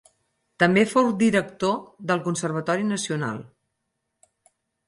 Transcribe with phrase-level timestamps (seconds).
[0.63, 1.77] També fou director
[2.13, 3.47] del Conservatori Nacional.